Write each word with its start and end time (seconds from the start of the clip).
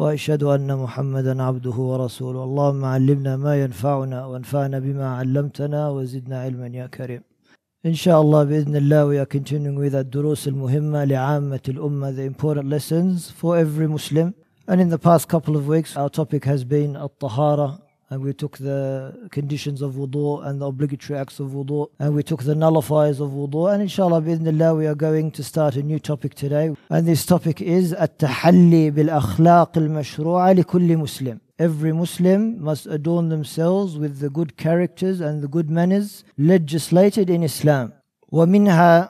وأشهد 0.00 0.42
أن 0.42 0.70
محمدا 0.84 1.42
عبده 1.42 1.76
ورسوله. 1.90 2.44
اللهم 2.48 2.84
علمنا 2.84 3.36
ما 3.36 3.54
ينفعنا 3.62 4.18
وانفعنا 4.26 4.78
بما 4.78 5.08
علمتنا 5.18 5.80
وزدنا 5.90 6.36
علما 6.44 6.68
يا 6.80 6.86
كريم. 6.86 7.22
إن 7.86 7.94
شاء 7.94 8.18
الله 8.22 8.44
بإذن 8.44 8.76
الله 8.76 9.02
we 9.10 9.18
are 9.18 9.26
continuing 9.26 9.76
with 9.76 9.94
الدروس 9.94 10.48
المهمه 10.48 11.04
لعامة 11.04 11.60
الأمة 11.68 12.16
the 12.16 12.24
important 12.32 12.66
lessons 12.68 13.30
for 13.30 13.56
every 13.58 13.88
muslim. 13.88 14.34
And 14.68 14.80
in 14.80 14.88
the 14.88 14.98
past 14.98 15.26
couple 15.28 15.56
of 15.56 15.66
weeks 15.66 15.96
our 15.96 16.10
topic 16.10 16.44
has 16.44 16.62
been 16.64 16.96
الطهارة. 16.96 17.87
and 18.09 18.21
we 18.23 18.33
took 18.33 18.57
the 18.57 19.27
conditions 19.31 19.81
of 19.81 19.93
wudu 19.93 20.45
and 20.45 20.61
the 20.61 20.65
obligatory 20.65 21.17
acts 21.19 21.39
of 21.39 21.47
wudu 21.51 21.87
and 21.99 22.13
we 22.13 22.21
took 22.21 22.43
the 22.43 22.53
nullifiers 22.53 23.19
of 23.19 23.31
wudu 23.31 23.61
and 23.73 23.81
inshallah 23.81 24.21
bismillah 24.21 24.73
we 24.75 24.85
are 24.85 24.95
going 24.95 25.31
to 25.31 25.43
start 25.43 25.75
a 25.75 25.83
new 25.91 25.99
topic 25.99 26.35
today 26.35 26.75
and 26.89 27.07
this 27.07 27.25
topic 27.25 27.61
is 27.61 27.93
التحلي 27.93 28.91
بالأخلاق 28.91 29.77
المشروعة 29.77 30.53
لكل 30.53 30.97
مسلم 30.97 31.39
Every 31.59 31.93
Muslim 31.93 32.59
must 32.61 32.87
adorn 32.87 33.29
themselves 33.29 33.95
with 33.97 34.19
the 34.19 34.29
good 34.29 34.57
characters 34.57 35.21
and 35.21 35.41
the 35.43 35.47
good 35.47 35.69
manners 35.69 36.23
legislated 36.37 37.29
in 37.29 37.43
Islam 37.43 37.91
ومنها 38.31 39.09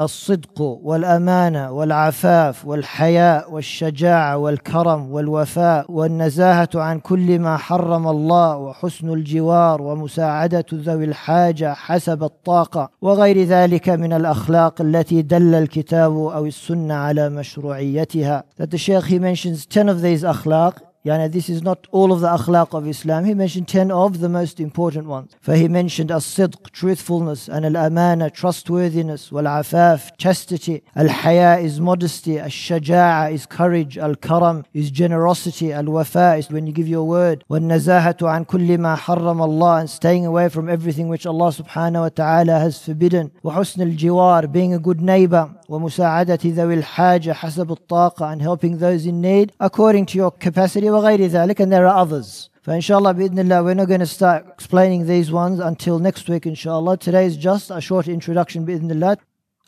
الصدق 0.00 0.60
والأمانة 0.60 1.72
والعفاف 1.72 2.66
والحياء 2.66 3.52
والشجاعة 3.52 4.36
والكرم 4.36 5.12
والوفاء 5.12 5.92
والنزاهة 5.92 6.68
عن 6.74 7.00
كل 7.00 7.38
ما 7.38 7.56
حرم 7.56 8.08
الله 8.08 8.56
وحسن 8.56 9.10
الجوار 9.10 9.82
ومساعدة 9.82 10.64
ذوي 10.74 11.04
الحاجة 11.04 11.74
حسب 11.74 12.24
الطاقة 12.24 12.90
وغير 13.02 13.44
ذلك 13.44 13.88
من 13.88 14.12
الأخلاق 14.12 14.80
التي 14.80 15.22
دل 15.22 15.54
الكتاب 15.54 16.12
أو 16.12 16.46
السنة 16.46 16.94
على 16.94 17.28
مشروعيتها. 17.28 18.44
That 18.58 18.70
the 18.70 18.78
Shaykh 18.78 19.04
he 19.04 19.18
mentions 19.18 19.66
10 19.66 19.88
of 19.88 20.02
these 20.02 20.24
akhlaq 20.24 20.93
Yani 21.04 21.30
this 21.30 21.50
is 21.50 21.62
not 21.62 21.86
all 21.90 22.12
of 22.12 22.20
the 22.20 22.28
akhlaq 22.28 22.72
of 22.72 22.88
Islam. 22.88 23.26
He 23.26 23.34
mentioned 23.34 23.68
10 23.68 23.90
of 23.90 24.20
the 24.20 24.28
most 24.30 24.58
important 24.58 25.06
ones. 25.06 25.36
For 25.42 25.54
he 25.54 25.68
mentioned 25.68 26.10
as-sidq, 26.10 26.70
truthfulness, 26.72 27.46
and 27.46 27.66
al-amana, 27.66 28.30
trustworthiness, 28.30 29.30
wal-afaf, 29.30 30.16
chastity, 30.16 30.82
al-haya 30.96 31.58
is 31.58 31.78
modesty, 31.78 32.38
al-shaja'a 32.38 33.32
is 33.32 33.44
courage, 33.44 33.98
al-karam 33.98 34.64
is 34.72 34.90
generosity, 34.90 35.74
al-wafa 35.74 36.36
is 36.38 36.48
when 36.48 36.66
you 36.66 36.72
give 36.72 36.88
your 36.88 37.04
word, 37.04 37.44
wal-nazahatu 37.50 38.34
an 38.34 38.46
kulli 38.46 38.78
ma 38.78 38.96
harram 38.96 39.42
Allah, 39.42 39.80
and 39.80 39.90
staying 39.90 40.24
away 40.24 40.48
from 40.48 40.70
everything 40.70 41.08
which 41.08 41.26
Allah 41.26 41.48
subhanahu 41.48 42.00
wa 42.00 42.08
ta'ala 42.08 42.58
has 42.60 42.82
forbidden, 42.82 43.30
wa-husn 43.42 43.82
al-jiwar, 43.82 44.50
being 44.50 44.72
a 44.72 44.78
good 44.78 45.02
neighbor, 45.02 45.54
wa-musa'adati 45.68 46.54
dhawil 46.54 46.82
haja, 46.82 47.34
hasab 47.34 47.68
al-taqa, 47.68 48.32
and 48.32 48.40
helping 48.40 48.78
those 48.78 49.04
in 49.04 49.20
need 49.20 49.52
according 49.60 50.06
to 50.06 50.16
your 50.16 50.30
capacity 50.30 50.93
وغير 50.93 51.27
ذلك 51.27 51.61
and 51.61 51.71
there 51.71 51.87
are 51.87 51.97
others 51.97 52.49
فإنشاءالله 52.61 53.11
بإذن 53.11 53.39
الله 53.39 53.63
we're 53.63 53.73
not 53.73 53.87
going 53.87 53.99
to 53.99 54.05
start 54.05 54.45
explaining 54.53 55.05
these 55.07 55.31
ones 55.31 55.59
until 55.59 55.99
next 55.99 56.29
week 56.29 56.45
inshallah 56.45 56.97
today 56.97 57.25
is 57.25 57.37
just 57.37 57.71
a 57.71 57.81
short 57.81 58.07
introduction 58.07 58.65
بإذن 58.65 58.91
الله 58.91 59.17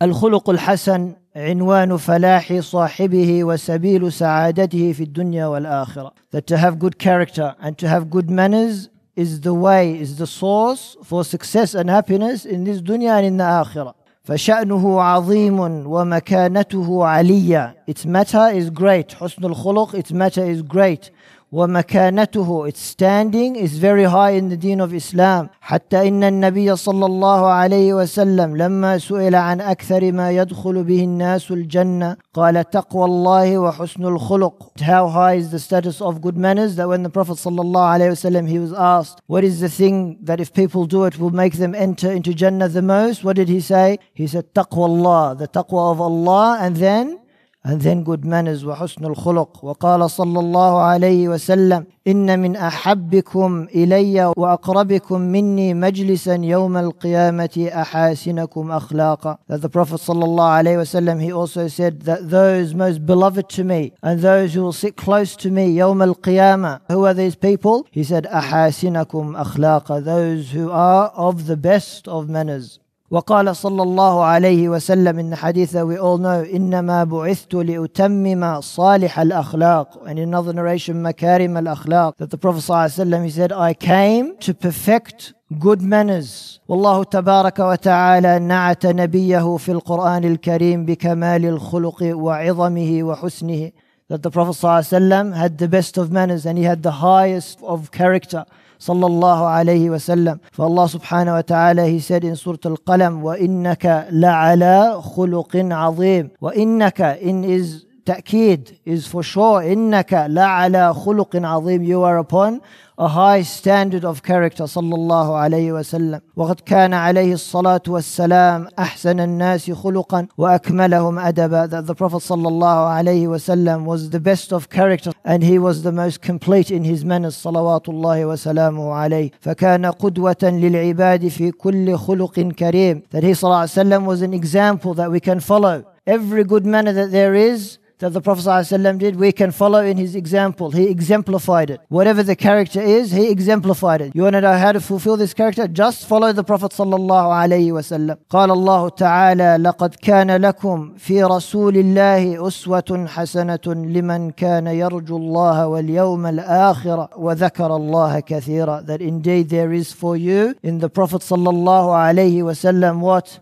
الخلق 0.01 0.49
الحسن 0.49 1.13
عنوان 1.35 1.97
فلاح 1.97 2.53
صاحبه 2.53 3.43
وسبيل 3.43 4.11
سعادته 4.11 4.93
في 4.93 5.03
الدنيا 5.03 5.45
والآخرة 5.45 6.11
that 6.31 6.47
to 6.47 6.57
have 6.57 6.79
good 6.79 6.97
character 6.99 7.55
and 7.61 7.77
to 7.77 7.87
have 7.87 8.09
good 8.09 8.29
manners 8.29 8.89
is 9.15 9.41
the 9.41 9.53
way 9.53 9.99
is 9.99 10.17
the 10.17 10.27
source 10.27 10.97
for 11.03 11.23
success 11.23 11.73
and 11.73 11.89
happiness 11.89 12.45
in 12.45 12.63
this 12.63 12.81
dunya 12.81 13.17
and 13.17 13.25
in 13.25 13.37
the 13.37 13.43
akhirah 13.43 13.93
فشأنه 14.23 15.01
عظيم 15.01 15.59
ومكانته 15.87 17.05
علية 17.05 17.75
its 17.87 18.05
matter 18.05 18.49
is 18.53 18.69
great 18.69 19.13
حسن 19.13 19.45
الخلق 19.45 19.95
its 19.95 20.11
matter 20.11 20.45
is 20.45 20.61
great 20.61 21.11
ومكانته 21.51 22.67
its 22.69 22.79
standing 22.79 23.55
is 23.57 23.77
very 23.77 24.05
high 24.05 24.31
in 24.31 24.47
the 24.47 24.55
deen 24.55 24.79
of 24.79 24.93
Islam 24.93 25.49
حتى 25.61 26.07
إن 26.07 26.23
النبي 26.23 26.75
صلى 26.75 27.05
الله 27.05 27.47
عليه 27.47 27.93
وسلم 27.93 28.57
لما 28.57 28.97
سئل 28.97 29.35
عن 29.35 29.61
أكثر 29.61 30.11
ما 30.11 30.31
يدخل 30.31 30.83
به 30.83 31.03
الناس 31.03 31.51
الجنة 31.51 32.17
قال 32.33 32.69
تقوى 32.69 33.05
الله 33.05 33.57
وحسن 33.57 34.05
الخلق 34.05 34.71
how 34.81 35.07
high 35.07 35.33
is 35.33 35.51
the 35.51 35.59
status 35.59 36.01
of 36.01 36.21
good 36.21 36.37
manners 36.37 36.75
that 36.77 36.87
when 36.87 37.03
the 37.03 37.09
Prophet 37.09 37.35
صلى 37.35 37.61
الله 37.61 37.81
عليه 37.81 38.11
وسلم 38.11 38.47
he 38.47 38.59
was 38.59 38.73
asked 38.73 39.19
what 39.27 39.43
is 39.43 39.59
the 39.59 39.69
thing 39.69 40.17
that 40.23 40.39
if 40.39 40.53
people 40.53 40.85
do 40.85 41.03
it 41.03 41.19
will 41.19 41.31
make 41.31 41.53
them 41.57 41.75
enter 41.75 42.11
into 42.11 42.33
Jannah 42.33 42.69
the 42.69 42.81
most 42.81 43.25
what 43.25 43.35
did 43.35 43.49
he 43.49 43.59
say 43.59 43.99
he 44.13 44.25
said 44.25 44.45
تقوى 44.53 44.85
الله 44.85 45.37
the 45.37 45.47
taqwa 45.49 45.91
of 45.91 45.99
Allah 45.99 46.57
and 46.61 46.77
then 46.77 47.19
and 47.65 47.81
then 47.81 48.03
good 48.03 48.25
manners 48.25 48.65
وحسن 48.65 49.05
الخلق 49.05 49.65
وقال 49.65 50.09
صلى 50.09 50.39
الله 50.39 50.79
عليه 50.81 51.29
وسلم 51.29 51.85
إن 52.07 52.39
من 52.39 52.55
أحبكم 52.55 53.67
إلي 53.75 54.33
وأقربكم 54.37 55.21
مني 55.21 55.73
مجلسا 55.73 56.35
يوم 56.35 56.77
القيامة 56.77 57.69
أحاسنكم 57.73 58.71
أخلاقا 58.71 59.37
that 59.47 59.61
the 59.61 59.69
Prophet 59.69 59.95
صلى 59.99 60.25
الله 60.25 60.43
عليه 60.43 60.77
وسلم 60.77 61.21
he 61.21 61.31
also 61.31 61.67
said 61.67 62.01
that 62.01 62.29
those 62.29 62.73
most 62.73 63.05
beloved 63.05 63.47
to 63.49 63.63
me 63.63 63.93
and 64.01 64.21
those 64.21 64.55
who 64.55 64.61
will 64.63 64.73
sit 64.73 64.95
close 64.95 65.35
to 65.35 65.51
me 65.51 65.77
يوم 65.77 66.01
القيامة 66.01 66.79
who 66.91 67.05
are 67.05 67.13
these 67.13 67.35
people 67.35 67.85
he 67.91 68.03
said 68.03 68.25
أحاسنكم 68.25 69.35
أخلاقا 69.35 69.99
those 70.03 70.49
who 70.51 70.71
are 70.71 71.09
of 71.15 71.45
the 71.45 71.55
best 71.57 72.07
of 72.07 72.27
manners 72.27 72.79
وقال 73.10 73.56
صلى 73.56 73.82
الله 73.82 74.24
عليه 74.24 74.68
وسلم 74.68 75.20
in 75.20 75.30
the 75.30 75.36
hadith 75.36 75.70
that 75.70 75.86
we 75.86 75.96
all 75.96 76.18
know 76.18 76.44
إنما 76.54 77.04
بعثت 77.04 77.54
لأتمم 77.54 78.60
صالح 78.60 79.20
الأخلاق 79.20 79.88
and 80.06 80.18
in 80.18 80.28
another 80.28 80.52
narration 80.52 80.96
مكارم 81.02 81.56
الأخلاق 81.56 82.14
that 82.18 82.30
the 82.30 82.36
Prophet 82.38 82.60
صلى 82.60 82.70
الله 82.70 82.82
عليه 82.82 82.92
وسلم 82.92 83.24
he 83.24 83.30
said 83.30 83.52
I 83.52 83.74
came 83.74 84.36
to 84.38 84.52
perfect 84.54 85.34
good 85.58 85.82
manners 85.82 86.60
والله 86.68 87.04
تبارك 87.04 87.58
وتعالى 87.58 88.38
نعت 88.38 88.86
نبيه 88.86 89.56
في 89.56 89.72
القرآن 89.72 90.24
الكريم 90.24 90.84
بكمال 90.84 91.46
الخلق 91.46 91.98
وعظمه 92.02 93.02
وحسنه 93.02 93.70
that 94.12 94.22
the 94.22 94.30
Prophet 94.30 94.52
صلى 94.52 94.68
الله 94.68 94.72
عليه 94.72 94.78
وسلم 94.78 95.34
had 95.34 95.58
the 95.58 95.68
best 95.68 95.96
of 95.96 96.10
manners 96.10 96.44
and 96.44 96.58
he 96.58 96.64
had 96.64 96.82
the 96.82 96.90
highest 97.02 97.58
of 97.62 97.92
character 97.92 98.44
صلى 98.79 99.05
الله 99.05 99.45
عليه 99.47 99.89
وسلم 99.89 100.37
فالله 100.51 100.87
سبحانه 100.87 101.35
وتعالى 101.35 101.99
he 101.99 102.01
said 102.01 102.23
in 102.23 102.33
سورة 102.33 102.59
القلم 102.65 103.23
وإنك 103.23 104.07
لعلى 104.11 105.01
خلق 105.01 105.51
عظيم 105.55 106.29
وإنك 106.41 107.19
in 107.21 107.43
is 107.43 107.84
تأكيد 108.05 108.69
is 108.85 109.07
for 109.07 109.23
sure 109.23 109.61
إنك 109.61 110.13
لعلى 110.13 110.93
خلق 110.93 111.35
عظيم 111.35 111.83
you 111.85 112.01
are 112.03 112.17
upon 112.17 112.61
a 112.97 113.07
high 113.07 113.41
standard 113.41 114.03
of 114.05 114.21
character 114.23 114.65
صلى 114.65 114.95
الله 114.95 115.35
عليه 115.37 115.71
وسلم 115.71 116.21
وقد 116.35 116.59
كان 116.59 116.93
عليه 116.93 117.33
الصلاة 117.33 117.81
والسلام 117.87 118.67
أحسن 118.79 119.19
الناس 119.19 119.71
خلقا 119.71 120.27
وأكملهم 120.37 121.19
أدبا 121.19 121.67
that 121.67 121.85
the 121.87 121.95
Prophet 121.95 122.17
صلى 122.17 122.47
الله 122.47 122.67
عليه 122.67 123.27
وسلم 123.27 123.85
was 123.85 124.09
the 124.09 124.19
best 124.19 124.51
of 124.51 124.69
character 124.69 125.11
and 125.25 125.43
he 125.43 125.59
was 125.59 125.83
the 125.83 125.91
most 125.91 126.21
complete 126.21 126.71
in 126.71 126.83
his 126.83 127.05
manners 127.05 127.35
صلوات 127.35 127.89
الله 127.89 128.25
وسلامه 128.25 128.93
عليه 128.93 129.31
فكان 129.39 129.85
قدوة 129.85 130.37
للعباد 130.43 131.27
في 131.27 131.51
كل 131.51 131.97
خلق 131.97 132.39
كريم 132.39 133.03
that 133.15 133.23
he 133.23 133.33
صلى 133.33 133.43
الله 133.43 133.55
عليه 133.55 133.71
وسلم 133.71 134.05
was 134.07 134.21
an 134.21 134.33
example 134.33 134.93
that 134.93 135.11
we 135.11 135.19
can 135.19 135.39
follow 135.39 135.83
every 136.07 136.43
good 136.43 136.65
manner 136.65 136.93
that 136.93 137.11
there 137.11 137.35
is 137.35 137.77
that 138.01 138.13
the 138.13 138.21
Prophet 138.21 138.45
ﷺ 138.45 138.97
did, 138.97 139.15
we 139.15 139.31
can 139.31 139.51
follow 139.51 139.81
in 139.85 139.95
his 139.95 140.15
example. 140.15 140.71
He 140.71 140.87
exemplified 140.87 141.69
it. 141.69 141.81
Whatever 141.89 142.23
the 142.23 142.35
character 142.35 142.81
is, 142.81 143.11
he 143.11 143.29
exemplified 143.29 144.01
it. 144.01 144.15
You 144.15 144.23
want 144.23 144.33
to 144.33 144.41
know 144.41 144.57
how 144.57 144.71
to 144.71 144.81
fulfill 144.81 145.17
this 145.17 145.35
character? 145.35 145.67
Just 145.67 146.07
follow 146.07 146.33
the 146.33 146.43
Prophet 146.43 146.71
ﷺ. 146.71 148.17
قال 148.29 148.51
الله 148.51 148.89
تعالى 148.89 149.57
لقد 149.59 149.95
كان 149.95 150.31
لكم 150.41 150.93
في 150.97 151.23
رسول 151.23 151.77
الله 151.77 152.47
أسوة 152.47 153.05
حسنة 153.07 153.65
لمن 153.67 154.31
كان 154.31 154.67
يرجو 154.67 155.17
الله 155.17 155.67
واليوم 155.67 156.25
الآخر 156.25 157.07
وذكر 157.17 157.75
الله 157.75 158.19
كثيرا 158.19 158.81
that 158.87 159.01
indeed 159.01 159.49
there 159.49 159.71
is 159.71 159.91
for 159.93 160.17
you 160.17 160.55
in 160.63 160.79
the 160.79 160.89
Prophet 160.89 161.21
صلى 161.21 161.49
الله 161.49 161.95
عليه 161.95 162.43
وسلم 162.43 163.01
what? 163.01 163.39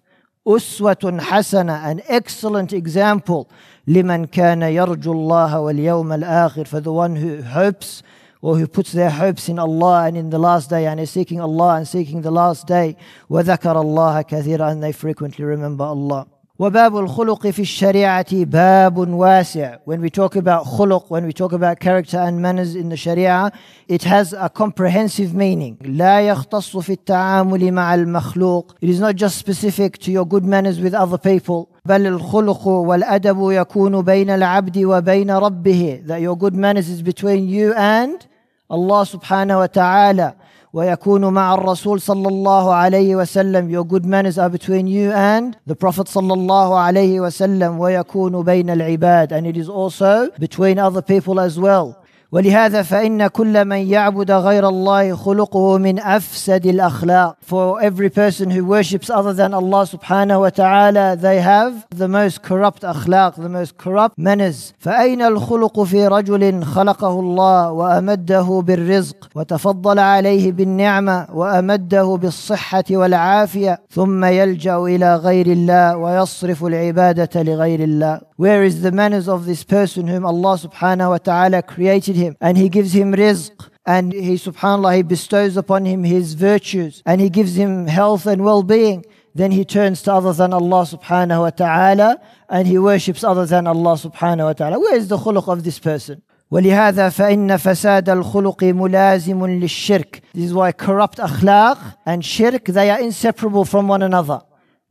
أسوة 0.48 1.18
حسنة 1.20 1.92
an 1.92 2.02
excellent 2.08 2.74
example 2.74 3.46
لمن 3.88 4.26
كان 4.26 4.62
يرجو 4.62 5.12
الله 5.12 5.60
واليوم 5.60 6.14
الآخر 6.14 6.66
for 6.66 6.80
the 6.80 6.92
one 6.92 7.16
who 7.16 7.42
hopes 7.42 8.04
or 8.42 8.58
who 8.58 8.68
puts 8.68 8.92
their 8.92 9.10
hopes 9.10 9.50
in 9.50 9.60
Allah 9.60 10.06
and 10.08 10.18
in 10.18 10.30
the 10.30 10.40
last 10.40 10.70
day 10.70 10.86
and 10.86 11.00
is 11.00 11.12
seeking 11.12 11.42
Allah 11.42 11.76
and 11.76 11.88
seeking 11.88 12.22
the 12.22 12.32
last 12.32 12.68
day 12.68 12.96
وذكر 13.30 13.82
الله 13.82 14.22
كثيرا 14.22 14.72
and 14.72 14.84
they 14.84 14.92
frequently 14.92 15.44
remember 15.46 15.84
Allah 15.84 16.28
وباب 16.59 16.97
الخلق 16.99 17.47
في 17.47 17.63
الشريعة 17.63 18.27
باب 18.45 19.09
واسع 19.09 19.77
when 19.87 20.01
we 20.01 20.09
talk 20.09 20.37
about 20.37 20.63
خلق 20.65 21.07
when 21.09 21.27
we 21.27 21.33
talk 21.33 21.53
about 21.53 21.81
character 21.81 22.17
and 22.19 22.41
manners 22.41 22.77
in 22.77 22.89
the 22.91 22.97
Sharia 22.97 23.51
it 23.89 24.05
has 24.05 24.33
a 24.33 24.49
comprehensive 24.49 25.35
meaning 25.35 25.77
لا 25.81 26.21
يختص 26.21 26.77
في 26.77 26.93
التعامل 26.93 27.73
مع 27.73 27.95
المخلوق 27.95 28.75
it 28.85 28.89
is 28.89 29.01
not 29.01 29.17
just 29.17 29.37
specific 29.37 29.99
to 29.99 30.13
your 30.13 30.25
good 30.25 30.45
manners 30.45 30.79
with 30.79 30.95
other 30.95 31.19
people 31.19 31.67
بل 31.85 32.07
الخلق 32.07 32.67
والأدب 32.67 33.51
يكون 33.51 34.03
بين 34.03 34.31
العبد 34.31 34.79
وبين 34.79 35.31
ربه 35.31 36.03
that 36.07 36.21
your 36.21 36.37
good 36.39 36.55
manners 36.55 36.89
is 36.89 37.03
between 37.03 37.49
you 37.49 37.73
and 37.73 38.27
Allah 38.71 39.05
subhanahu 39.05 39.59
wa 39.59 39.67
ta'ala 39.67 40.35
ويكون 40.75 41.33
مع 41.33 41.55
الرسول 41.55 42.01
صلى 42.01 42.29
الله 42.29 42.75
عليه 42.75 43.17
وسلم 43.17 43.71
your 43.71 43.85
good 43.85 44.05
manners 44.05 44.37
are 44.39 44.51
between 44.51 44.87
you 44.89 45.13
and 45.13 45.57
the 45.67 45.75
Prophet 45.77 46.09
صلى 46.09 46.33
الله 46.35 46.79
عليه 46.79 47.21
وسلم 47.21 47.79
ويكون 47.81 48.43
بين 48.43 48.71
العباد 48.71 49.33
and 49.33 49.47
it 49.47 49.57
is 49.57 49.69
also 49.69 50.31
between 50.41 50.79
other 50.79 51.01
people 51.03 51.39
as 51.39 51.59
well 51.61 52.04
ولهذا 52.32 52.82
فإن 52.82 53.28
كل 53.28 53.66
من 53.66 53.78
يعبد 53.78 54.32
غير 54.32 54.68
الله 54.68 55.16
خلقه 55.16 55.78
من 55.78 56.00
أفسد 56.00 56.66
الأخلاق 56.66 57.36
For 57.42 57.82
every 57.82 58.10
person 58.10 58.52
who 58.52 58.64
worships 58.66 59.10
other 59.10 59.34
than 59.34 59.54
Allah 59.54 59.88
subhanahu 59.88 60.42
wa 60.42 60.50
ta'ala 60.50 61.16
they 61.16 61.42
have 61.42 61.88
the 61.90 62.08
most 62.08 62.44
corrupt 62.44 62.84
أخلاق 62.84 63.36
the 63.36 63.50
most 63.50 63.78
corrupt 63.78 64.18
manners 64.18 64.74
فأين 64.80 65.22
الخلق 65.22 65.84
في 65.84 66.08
رجل 66.08 66.64
خلقه 66.64 67.20
الله 67.20 67.72
وأمده 67.72 68.64
بالرزق 68.66 69.30
وتفضل 69.36 70.00
عليه 70.00 70.52
بالنعمة 70.52 71.28
وأمده 71.34 72.18
بالصحة 72.22 72.84
والعافية 72.92 73.80
ثم 73.92 74.26
يلجأ 74.26 74.78
إلى 74.78 75.16
غير 75.16 75.48
الله 75.48 75.98
ويصرف 75.98 76.64
العبادة 76.64 77.44
لغير 77.44 77.80
الله 77.80 78.30
Where 78.40 78.64
is 78.64 78.82
the 78.82 78.92
manners 78.94 79.28
of 79.28 79.46
this 79.46 79.66
person 79.66 80.08
whom 80.08 80.26
Allah 80.26 80.58
subhanahu 80.58 81.10
wa 81.10 81.18
ta'ala 81.18 81.62
created 81.62 82.16
him 82.16 82.23
and 82.42 82.58
he 82.58 82.70
gives 82.70 82.94
him 82.94 83.14
rizq 83.14 83.70
and 83.86 84.14
he 84.14 84.36
subhanallah 84.36 84.96
he 84.96 85.02
bestows 85.02 85.58
upon 85.58 85.86
him 85.86 86.04
his 86.04 86.34
virtues 86.34 87.02
and 87.06 87.22
he 87.22 87.30
gives 87.30 87.56
him 87.56 87.88
health 87.88 88.26
and 88.26 88.44
well-being 88.44 89.06
then 89.36 89.52
he 89.52 89.64
turns 89.64 90.02
to 90.02 90.14
other 90.14 90.34
than 90.34 90.54
Allah 90.54 90.84
subhanahu 90.86 91.42
wa 91.42 91.50
ta'ala 91.50 92.22
and 92.50 92.68
he 92.68 92.78
worships 92.78 93.24
other 93.24 93.46
than 93.46 93.68
Allah 93.68 93.96
subhanahu 93.96 94.46
wa 94.46 94.54
ta'ala 94.54 94.80
where 94.80 94.96
is 94.96 95.08
the 95.08 95.18
khuluq 95.18 95.48
of 95.48 95.64
this 95.64 95.80
person 95.80 96.22
ولهذا 96.52 97.10
فإن 97.10 97.58
فساد 97.58 98.10
الخلق 98.10 98.64
ملازم 98.64 99.46
للشرك 99.46 100.22
This 100.34 100.46
is 100.46 100.54
why 100.54 100.72
corrupt 100.72 101.20
akhlaq 101.20 101.78
and 102.06 102.26
shirk 102.26 102.66
they 102.66 102.90
are 102.90 103.00
inseparable 103.00 103.66
from 103.66 103.88
one 103.88 104.02
another 104.02 104.42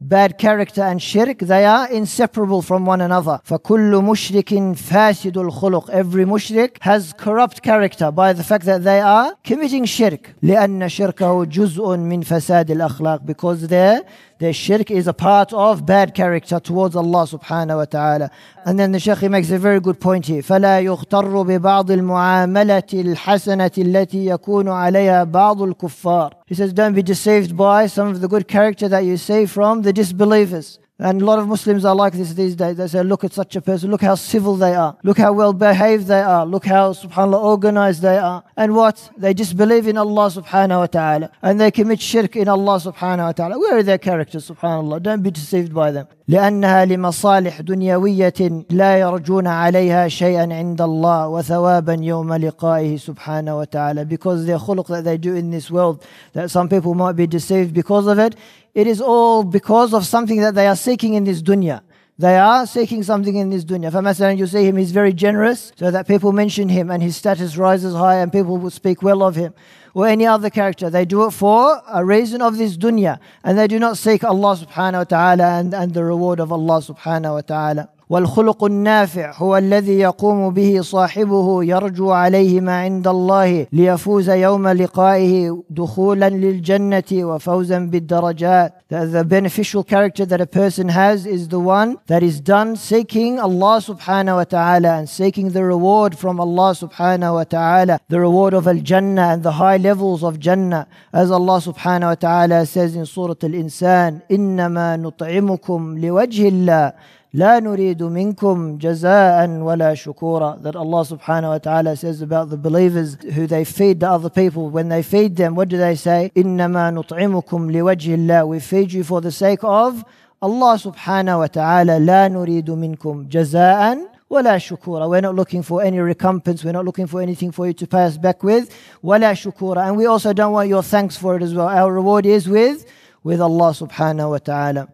bad 0.02 0.38
character 0.38 0.82
and 0.82 1.02
shirk, 1.02 1.38
they 1.40 1.64
are 1.64 1.90
inseparable 1.90 2.62
from 2.62 2.86
one 2.86 3.00
another. 3.00 3.40
فَكُلُّ 3.44 3.92
مُشْرِكٍ 4.02 4.76
فَاسِدُ 4.76 5.36
الْخُلُقِ 5.36 5.90
Every 5.90 6.24
mushrik 6.24 6.76
has 6.80 7.12
corrupt 7.14 7.62
character 7.62 8.10
by 8.12 8.32
the 8.32 8.44
fact 8.44 8.64
that 8.66 8.84
they 8.84 9.00
are 9.00 9.34
committing 9.44 9.84
shirk. 9.84 10.34
لأن 10.42 10.88
شركه 10.88 11.44
جزء 11.44 11.96
من 11.96 12.22
فساد 12.22 12.70
الأخلاق 12.70 13.26
because 13.26 13.66
their 13.66 14.02
their 14.42 14.52
shirk 14.52 14.90
is 14.90 15.08
a 15.08 15.12
part 15.12 15.52
of 15.52 15.84
bad 15.84 16.14
character 16.14 16.60
towards 16.60 16.94
Allah 16.94 17.26
subhanahu 17.26 17.76
wa 17.76 17.84
ta'ala. 17.84 18.30
And 18.64 18.78
then 18.78 18.92
the 18.92 19.00
Shaykh 19.00 19.22
makes 19.30 19.50
a 19.50 19.58
very 19.58 19.80
good 19.80 20.00
point 20.00 20.26
here. 20.26 20.42
فلا 20.42 20.80
يغتر 20.80 21.42
ببعض 21.42 21.90
المعاملة 21.90 22.82
الحسنة 22.94 23.70
التي 23.78 24.26
يكون 24.26 24.68
عليها 24.68 25.24
بعض 25.24 25.62
الكفار. 25.62 26.32
He 26.46 26.54
says, 26.54 26.72
don't 26.72 26.94
be 26.94 27.02
deceived 27.02 27.56
by 27.56 27.86
some 27.86 28.08
of 28.08 28.20
the 28.20 28.28
good 28.28 28.46
character 28.46 28.88
that 28.88 29.04
you 29.04 29.16
see 29.16 29.46
from 29.46 29.82
the 29.82 29.92
disbelievers. 29.92 30.78
And 31.00 31.22
a 31.22 31.24
lot 31.24 31.38
of 31.38 31.46
Muslims 31.46 31.84
are 31.84 31.94
like 31.94 32.12
this 32.12 32.32
these 32.32 32.56
days. 32.56 32.76
They 32.76 32.88
say, 32.88 33.04
look 33.04 33.22
at 33.22 33.32
such 33.32 33.54
a 33.54 33.60
person, 33.60 33.88
look 33.92 34.02
how 34.02 34.16
civil 34.16 34.56
they 34.56 34.74
are, 34.74 34.96
look 35.04 35.18
how 35.18 35.32
well 35.32 35.52
behaved 35.52 36.08
they 36.08 36.20
are, 36.20 36.44
look 36.44 36.66
how, 36.66 36.92
subhanAllah, 36.92 37.40
organized 37.40 38.02
they 38.02 38.18
are. 38.18 38.42
And 38.56 38.74
what? 38.74 39.08
They 39.16 39.32
disbelieve 39.32 39.86
in 39.86 39.96
Allah 39.96 40.26
subhanahu 40.28 40.80
wa 40.80 40.86
ta'ala. 40.86 41.30
And 41.40 41.60
they 41.60 41.70
commit 41.70 42.00
shirk 42.00 42.34
in 42.34 42.48
Allah 42.48 42.80
subhanahu 42.80 43.26
wa 43.28 43.32
ta'ala. 43.32 43.58
Where 43.60 43.76
are 43.78 43.82
their 43.84 43.98
characters, 43.98 44.50
subhanAllah? 44.50 45.00
Don't 45.00 45.22
be 45.22 45.30
deceived 45.30 45.72
by 45.72 45.92
them. 45.92 46.08
لأنها 46.28 46.84
لمصالح 46.84 47.60
دنيوية 47.60 48.64
لا 48.70 48.98
يرجون 48.98 49.46
عليها 49.46 50.08
شيئا 50.08 50.54
عند 50.54 50.80
الله 50.80 51.28
وثوابا 51.28 51.92
يوم 52.00 52.34
لقائه 52.34 52.96
سبحانه 52.96 53.58
وتعالى 53.58 54.06
because 54.06 54.44
their 54.44 54.58
khuluq 54.58 54.88
that 54.88 55.04
they 55.04 55.16
do 55.16 55.34
in 55.34 55.50
this 55.50 55.70
world 55.70 56.04
that 56.34 56.50
some 56.50 56.68
people 56.68 56.92
might 56.94 57.16
be 57.16 57.26
deceived 57.26 57.72
because 57.72 58.06
of 58.06 58.18
it 58.18 58.36
it 58.73 58.87
is 58.87 59.01
all 59.01 59.43
because 59.43 59.93
of 59.93 60.05
something 60.05 60.41
that 60.41 60.55
they 60.55 60.67
are 60.67 60.75
seeking 60.75 61.13
in 61.13 61.25
this 61.25 61.41
dunya. 61.41 61.81
They 62.17 62.37
are 62.37 62.65
seeking 62.67 63.03
something 63.03 63.35
in 63.35 63.49
this 63.49 63.65
dunya. 63.65 63.91
For 63.91 63.99
Masalan, 63.99 64.37
you 64.37 64.47
see 64.47 64.65
him, 64.65 64.77
he's 64.77 64.91
very 64.91 65.13
generous, 65.13 65.71
so 65.75 65.91
that 65.91 66.07
people 66.07 66.31
mention 66.31 66.69
him 66.69 66.91
and 66.91 67.01
his 67.01 67.15
status 67.15 67.57
rises 67.57 67.93
high 67.93 68.17
and 68.17 68.31
people 68.31 68.57
will 68.57 68.69
speak 68.69 69.01
well 69.01 69.23
of 69.23 69.35
him. 69.35 69.53
Or 69.95 70.07
any 70.07 70.25
other 70.25 70.49
character. 70.49 70.89
They 70.89 71.05
do 71.05 71.25
it 71.25 71.31
for 71.31 71.81
a 71.87 72.03
reason 72.03 72.41
of 72.41 72.57
this 72.57 72.77
dunya 72.77 73.19
and 73.43 73.57
they 73.59 73.67
do 73.67 73.77
not 73.77 73.97
seek 73.99 74.23
Allah 74.23 74.57
subhanahu 74.57 74.93
wa 74.93 75.03
ta'ala 75.03 75.59
and, 75.59 75.73
and 75.73 75.93
the 75.93 76.03
reward 76.03 76.39
of 76.39 76.51
Allah 76.51 76.81
subhanahu 76.81 77.33
wa 77.33 77.41
ta'ala. 77.41 77.89
والخلق 78.09 78.63
النافع 78.63 79.33
هو 79.37 79.57
الذي 79.57 79.99
يقوم 79.99 80.49
به 80.49 80.81
صاحبه 80.81 81.63
يرجو 81.63 82.11
عليه 82.11 82.61
ما 82.61 82.75
عند 82.75 83.07
الله 83.07 83.67
ليفوز 83.71 84.29
يوم 84.29 84.67
لقائه 84.67 85.63
دخولا 85.69 86.29
للجنة 86.29 87.11
وفوزا 87.13 87.79
بالدرجات 87.79 88.73
The 88.93 89.25
beneficial 89.25 89.83
character 89.83 90.23
that 90.25 90.39
a 90.39 90.45
person 90.45 90.89
has 90.89 91.25
is 91.25 91.47
the 91.47 91.59
one 91.59 91.97
that 92.05 92.21
is 92.21 92.39
done 92.39 92.75
seeking 92.75 93.39
Allah 93.39 93.81
subhanahu 93.81 94.35
wa 94.35 94.43
ta'ala 94.43 94.99
and 94.99 95.09
seeking 95.09 95.49
the 95.49 95.63
reward 95.63 96.15
from 96.15 96.39
Allah 96.39 96.75
subhanahu 96.75 97.33
wa 97.33 97.43
ta'ala, 97.43 97.99
the 98.09 98.19
reward 98.19 98.53
of 98.53 98.67
Al-Jannah 98.67 99.29
and 99.33 99.41
the 99.41 99.53
high 99.53 99.77
levels 99.77 100.23
of 100.23 100.39
Jannah. 100.39 100.87
As 101.11 101.31
Allah 101.31 101.57
subhanahu 101.59 102.13
wa 102.13 102.15
ta'ala 102.15 102.65
says 102.67 102.95
in 102.95 103.05
Surah 103.07 103.41
Al-Insan, 103.41 104.21
إِنَّمَا 104.29 105.01
نُطْعِمُكُمْ 105.01 105.99
لِوَجْهِ 105.99 106.51
اللَّهِ 106.51 106.93
لا 107.34 107.60
نريد 107.60 108.02
منكم 108.02 108.78
جزاء 108.78 109.48
ولا 109.50 109.94
شكورا 109.94 110.58
that 110.62 110.74
Allah 110.74 111.04
subhanahu 111.04 111.50
wa 111.50 111.58
ta'ala 111.58 111.94
says 111.96 112.22
about 112.22 112.48
the 112.48 112.56
believers 112.56 113.18
who 113.34 113.46
they 113.46 113.64
feed 113.64 114.00
the 114.00 114.08
other 114.10 114.30
people 114.30 114.70
when 114.70 114.88
they 114.88 115.02
feed 115.02 115.36
them 115.36 115.54
what 115.54 115.68
do 115.68 115.76
they 115.76 115.94
say 115.94 116.30
إنما 116.36 116.90
نطعمكم 116.90 117.70
لوجه 117.70 118.14
الله 118.14 118.44
we 118.46 118.60
feed 118.60 118.92
you 118.92 119.04
for 119.04 119.20
the 119.20 119.30
sake 119.30 119.62
of 119.62 120.04
Allah 120.40 120.78
subhanahu 120.78 121.38
wa 121.40 121.46
ta'ala 121.48 121.98
لا 121.98 122.28
نريد 122.28 122.70
منكم 122.70 123.28
جزاء 123.28 123.98
ولا 124.30 124.58
شكورا 124.58 125.06
we're 125.06 125.20
not 125.20 125.34
looking 125.34 125.62
for 125.62 125.82
any 125.82 125.98
recompense 126.00 126.64
we're 126.64 126.72
not 126.72 126.86
looking 126.86 127.06
for 127.06 127.20
anything 127.20 127.52
for 127.52 127.66
you 127.66 127.74
to 127.74 127.86
pay 127.86 128.04
us 128.04 128.16
back 128.16 128.42
with 128.42 128.70
ولا 129.04 129.34
شكورا 129.34 129.88
and 129.88 129.96
we 129.98 130.06
also 130.06 130.32
don't 130.32 130.52
want 130.52 130.68
your 130.68 130.82
thanks 130.82 131.14
for 131.18 131.36
it 131.36 131.42
as 131.42 131.52
well 131.54 131.68
our 131.68 131.92
reward 131.92 132.24
is 132.24 132.48
with 132.48 132.86
with 133.22 133.40
Allah 133.42 133.72
subhanahu 133.72 134.30
wa 134.30 134.38
ta'ala 134.38 134.88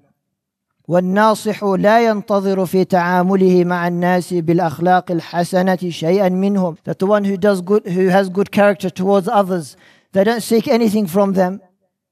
والناصح 0.89 1.63
لا 1.63 2.05
ينتظر 2.05 2.65
في 2.65 2.86
تعامله 2.86 3.63
مع 3.63 3.88
الناس 3.88 4.34
بالأخلاق 4.34 5.12
الحسنة 5.12 5.89
شيئا 5.89 6.29
منهم 6.29 6.75
that 6.89 6.98
the 6.98 7.05
one 7.05 7.24
who 7.24 7.38
does 7.38 7.62
good 7.62 7.86
who 7.86 8.08
has 8.08 8.27
good 8.29 8.51
character 8.51 8.89
towards 8.89 9.27
others 9.27 9.77
they 10.13 10.24
don't 10.24 10.41
seek 10.41 10.67
anything 10.67 11.05
from 11.05 11.34
them 11.34 11.62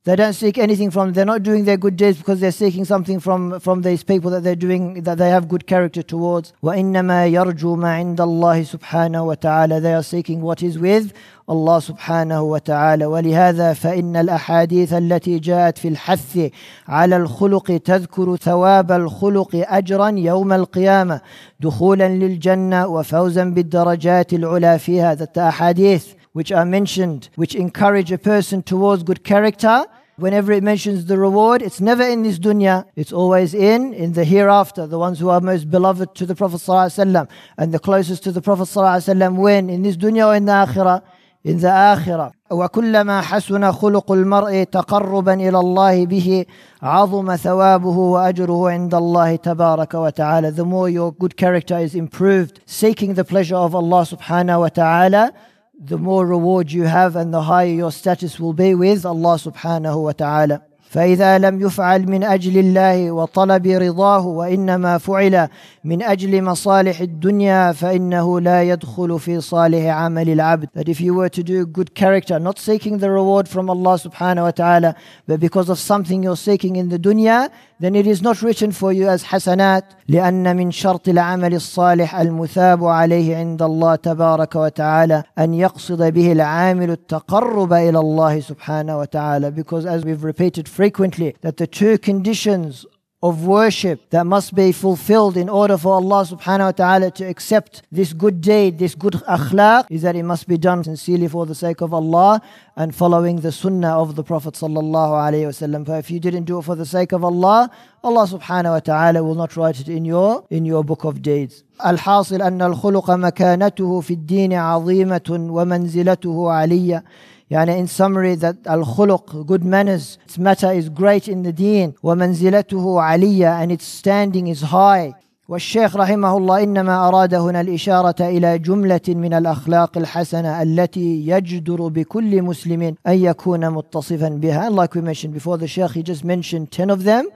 they 0.07 0.17
don't 0.17 0.33
seek 0.33 0.59
anything 0.59 0.91
from 0.91 1.09
them. 1.09 1.15
They're 1.15 1.25
not 1.25 1.45
doing 1.45 1.65
their 1.65 1.77
good 1.77 1.97
deeds 1.97 2.19
because 2.19 2.41
they're 2.41 2.51
seeking 2.51 2.85
something 2.85 3.21
from, 3.21 3.61
from 3.61 3.83
these 3.83 4.03
people 4.03 4.33
that 4.33 4.43
they're 4.43 4.57
doing, 4.57 5.05
that 5.05 5.17
they 5.17 5.31
have 5.31 5.49
good 5.49 5.69
character 5.69 6.03
towards. 6.03 6.53
وَإِنَّمَا 6.61 7.31
يَرْجُو 7.31 7.77
مَا 7.77 8.03
عِنْدَ 8.03 8.17
اللَّهِ 8.17 8.77
سُبْحَانَهُ 8.77 9.37
وَتَعَالَى 9.37 9.81
They 9.81 9.95
are 9.95 10.03
seeking 10.03 10.41
what 10.41 10.61
is 10.61 10.77
with 10.77 11.13
الله 11.51 11.79
سبحانه 11.79 12.43
وتعالى 12.43 13.07
ولهذا 13.07 13.73
فإن 13.73 14.17
الأحاديث 14.17 14.93
التي 14.93 15.39
جاءت 15.39 15.79
في 15.79 15.89
الحث 15.89 16.51
على 16.89 17.17
الخلق 17.17 17.77
تذكر 17.85 18.37
ثواب 18.37 18.93
الخلق 18.93 19.51
أجرا 19.55 20.09
يوم 20.09 20.53
القيامة 20.53 21.21
دخولا 21.61 22.09
للجنة 22.09 22.87
وفوزا 22.87 23.45
بالدرجات 23.45 24.33
العلى 24.33 24.79
فيها 24.79 25.15
that 25.15 25.35
the 25.35 25.51
ahadith 25.51 26.15
which 26.33 26.53
are 26.53 26.65
mentioned 26.65 27.29
which 27.37 27.55
encourage 27.55 28.13
a 28.13 28.19
person 28.19 28.63
towards 28.63 29.03
good 29.03 29.25
character 29.25 29.85
Whenever 30.17 30.53
it 30.53 30.63
mentions 30.63 31.07
the 31.07 31.19
reward, 31.19 31.63
it's 31.63 31.81
never 31.81 32.03
in 32.03 32.23
this 32.23 32.39
dunya. 32.39 32.85
It's 32.97 33.13
always 33.13 33.55
in 33.55 33.95
in 33.95 34.13
the 34.13 34.25
hereafter. 34.25 34.87
The 34.87 34.99
ones 34.99 35.19
who 35.19 35.31
are 35.31 35.41
most 35.41 35.71
beloved 35.71 36.15
to 36.17 36.27
the 36.27 36.35
Prophet 36.35 36.59
ﷺ 36.59 37.29
and 37.57 37.73
the 37.73 37.79
closest 37.79 38.23
to 38.25 38.33
the 38.33 38.43
Prophet 38.43 38.65
ﷺ 38.65 39.37
when 39.37 39.71
in 39.71 39.83
this 39.83 39.97
dunya 39.97 40.27
or 40.27 40.37
in 40.37 40.45
the 40.45 40.53
akhirah. 40.53 41.03
In 41.45 41.59
the 41.59 41.69
akhirah. 41.69 42.33
وكلما 42.51 43.21
حسن 43.21 43.73
خلق 43.73 44.13
المرء 44.13 44.65
تقربا 44.65 45.35
إلى 45.35 45.59
الله 45.59 46.07
به 46.07 46.47
عظم 46.83 47.37
ثوابه 47.37 47.99
وأجره 47.99 48.71
عند 48.71 48.95
الله 48.95 49.37
تبارك 49.37 49.95
وتعالى. 49.95 50.55
The 50.55 50.65
more 50.65 50.89
your 50.89 51.13
good 51.13 51.37
character 51.37 51.79
is 51.79 51.95
improved, 51.95 52.61
seeking 52.67 53.15
the 53.15 53.25
pleasure 53.25 53.57
of 53.57 53.75
Allah 53.75 54.03
subhanahu 54.03 54.61
wa 54.61 54.69
ta'ala, 54.69 55.33
the 55.79 55.99
more 55.99 56.27
reward 56.27 56.71
you 56.71 56.85
have 56.85 57.17
and 57.17 57.33
the 57.35 57.43
higher 57.43 57.67
your 57.67 57.93
status 57.93 58.39
will 58.39 58.53
be 58.53 58.75
with 58.75 59.05
Allah 59.05 59.37
subhanahu 59.37 60.05
wa 60.05 60.13
ta'ala. 60.13 60.63
فإذا 60.93 61.39
لم 61.39 61.61
يفعل 61.61 62.11
من 62.11 62.25
أجل 62.25 62.59
الله 62.59 63.11
وطلب 63.13 63.67
رضاه 63.67 64.27
وإنما 64.27 64.99
فعل 64.99 65.49
من 65.85 66.03
أجل 66.03 66.43
مصالح 66.43 67.01
الدنيا 67.01 67.73
فإنه 67.73 68.41
لا 68.41 68.63
يدخل 68.63 69.19
في 69.19 69.41
صالح 69.41 69.85
عمل 69.85 70.29
العبد 70.31 70.69
that 70.77 70.89
if 70.89 71.01
you 71.01 71.15
were 71.15 71.31
to 71.31 71.43
do 71.43 71.65
good 71.65 71.95
character 71.95 72.39
not 72.39 72.59
seeking 72.59 72.99
the 72.99 73.11
reward 73.11 73.49
from 73.49 73.71
Allah 73.71 73.99
subhanahu 73.99 74.43
wa 74.43 74.51
ta'ala 74.51 74.95
but 75.27 75.41
because 75.41 75.71
of 75.71 75.79
something 75.79 76.23
you're 76.23 76.37
seeking 76.37 76.77
in 76.77 76.91
the 76.91 76.99
dunya 76.99 77.49
then 77.81 77.95
it 77.95 78.07
is 78.07 78.23
not 78.23 78.43
written 78.43 78.71
for 78.73 78.93
you 78.93 79.09
as 79.09 79.23
حسنات 79.23 79.85
لأن 80.09 80.57
من 80.57 80.71
شرط 80.71 81.09
العمل 81.09 81.55
الصالح 81.55 82.15
المثاب 82.17 82.85
عليه 82.85 83.37
عند 83.37 83.63
الله 83.63 83.95
تبارك 83.95 84.57
وتعالى 84.57 85.23
أن 85.39 85.55
يقصد 85.55 86.03
به 86.03 86.33
العامل 86.33 86.91
التقرب 86.91 87.73
إلى 87.73 87.99
الله 87.99 88.41
سبحانه 88.41 88.99
وتعالى 88.99 89.51
because 89.55 89.87
as 89.87 90.05
we've 90.05 90.25
repeated 90.25 90.69
frequently 90.69 91.35
that 91.43 91.57
the 91.57 91.67
two 91.67 91.99
conditions 91.99 92.87
of 93.23 93.47
worship 93.47 94.11
that 94.11 94.27
must 94.27 94.53
be 94.53 94.73
fulfilled 94.73 95.37
in 95.37 95.49
order 95.49 95.79
for 95.79 95.93
Allah 95.95 96.25
subhanahu 96.27 96.65
wa 96.65 96.73
ta'ala 96.73 97.11
to 97.13 97.25
accept 97.25 97.83
this 97.93 98.13
good 98.13 98.41
deed, 98.41 98.81
this 98.81 98.97
good 98.97 99.13
akhlaq, 99.13 99.87
is 99.91 100.03
that 100.03 100.17
it 100.17 100.25
must 100.25 100.49
be 100.49 100.59
done 100.59 100.83
sincerely 100.83 101.29
for 101.29 101.47
the 101.47 101.55
sake 101.55 101.81
of 101.83 101.95
Allah 101.95 102.43
and 102.75 102.93
following 102.93 103.37
the 103.37 103.53
sunnah 103.53 103.97
of 103.97 104.17
the 104.17 104.25
Prophet 104.25 104.55
sallallahu 104.55 105.13
alayhi 105.27 105.47
wasallam. 105.47 105.85
But 105.85 106.01
if 106.01 106.11
you 106.11 106.19
didn't 106.19 106.45
do 106.45 106.59
it 106.59 106.63
for 106.63 106.75
the 106.75 106.85
sake 106.85 107.13
of 107.13 107.23
Allah, 107.23 107.71
Allah 108.03 108.27
subhanahu 108.27 108.73
wa 108.73 108.81
ta'ala 108.81 109.23
will 109.23 109.37
not 109.37 109.57
write 109.57 109.79
it 109.79 109.89
in 109.89 110.05
your 110.05 110.45
in 110.51 110.65
your 110.65 110.83
book 110.83 111.05
of 111.05 111.23
deeds. 111.23 111.63
الحاصل 111.87 112.43
أن 112.43 112.63
الخلق 112.63 113.11
مكانته 113.11 114.01
في 114.01 114.15
الدين 114.15 114.53
عظيمة 114.53 115.49
ومنزلته 115.51 116.51
علية 116.51 117.05
يعني 117.51 117.85
in 117.85 117.87
summary 117.87 118.35
that 118.35 118.57
al-khuluq, 118.67 119.47
good 119.47 119.65
manners, 119.65 120.19
its 120.25 120.39
matter 120.39 120.73
is 120.73 120.89
great 120.89 121.29
in 121.29 121.43
the 121.43 121.53
deen 121.53 121.93
ومنزلته 122.03 123.01
علية 123.01 123.63
and 123.63 123.73
its 123.73 123.85
standing 123.85 124.47
is 124.47 124.63
high 124.63 125.15
والشيخ 125.49 125.97
رحمه 125.97 126.37
الله 126.37 126.63
إنما 126.63 127.09
أراد 127.09 127.35
هنا 127.35 127.61
الإشارة 127.61 128.15
إلى 128.21 128.59
جملة 128.59 129.01
من 129.09 129.35
الأخلاق 129.35 129.99
الحسنة 129.99 130.63
التي 130.63 131.27
يجدر 131.27 131.89
بكل 131.89 132.43
مسلم 132.43 132.83
أن 133.07 133.25
يكون 133.25 133.71
متصفا 133.71 134.29
بها 134.29 134.71
like 134.71 134.95
we 134.95 135.01
mentioned 135.01 135.35
before 135.35 135.59
the 135.59 135.67
Sheikh 135.67 135.91
he 135.91 136.03
just 136.03 136.25
mentioned 136.25 136.71
10 136.71 136.91
of 136.91 137.05
them 137.05 137.29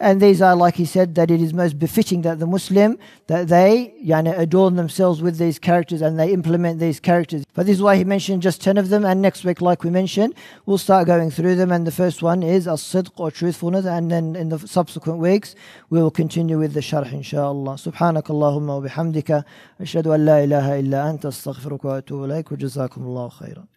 And 0.00 0.20
these 0.20 0.42
are, 0.42 0.56
like 0.56 0.74
he 0.74 0.84
said, 0.84 1.14
that 1.14 1.30
it 1.30 1.40
is 1.40 1.54
most 1.54 1.78
befitting 1.78 2.22
that 2.22 2.40
the 2.40 2.46
Muslim, 2.46 2.98
that 3.28 3.46
they 3.46 3.94
yani, 4.04 4.36
adorn 4.36 4.74
themselves 4.74 5.22
with 5.22 5.38
these 5.38 5.60
characters 5.60 6.02
and 6.02 6.18
they 6.18 6.32
implement 6.32 6.80
these 6.80 6.98
characters. 6.98 7.44
But 7.54 7.66
this 7.66 7.76
is 7.76 7.82
why 7.82 7.94
he 7.96 8.02
mentioned 8.02 8.42
just 8.42 8.60
10 8.62 8.78
of 8.78 8.88
them. 8.88 9.04
And 9.04 9.22
next 9.22 9.44
week, 9.44 9.60
like 9.60 9.84
we 9.84 9.90
mentioned, 9.90 10.34
we'll 10.66 10.78
start 10.78 11.06
going 11.06 11.30
through 11.30 11.54
them. 11.54 11.70
And 11.70 11.86
the 11.86 11.92
first 11.92 12.20
one 12.20 12.42
is 12.42 12.66
as-sidq 12.66 13.12
or 13.16 13.30
truthfulness. 13.30 13.86
And 13.86 14.10
then 14.10 14.34
in 14.34 14.48
the 14.48 14.58
subsequent 14.66 15.20
weeks, 15.20 15.54
we 15.88 16.02
will 16.02 16.10
continue 16.10 16.58
with 16.58 16.72
the 16.72 16.80
sharh, 16.80 17.12
inshallah. 17.12 17.76
سبحانك 17.76 18.30
اللهم 18.30 18.68
وبحمدك 18.70 19.44
أشهد 19.80 20.06
أن 20.06 20.24
لا 20.24 20.44
إله 20.44 20.80
إلا 20.80 21.10
أنت 21.10 21.26
أستغفرك 21.26 21.84
وأتوب 21.84 22.24
إليك 22.24 22.52
وجزاكم 22.52 23.02
الله 23.02 23.28
خيرا 23.28 23.72